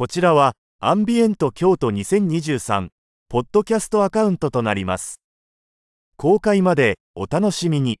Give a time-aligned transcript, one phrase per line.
[0.00, 2.88] こちらはアンビエント京都2023
[3.28, 5.20] ポッドキャストアカウントとなります。
[6.16, 7.98] 公開までお楽しみに。